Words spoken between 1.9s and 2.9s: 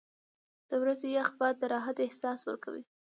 احساس ورکوي.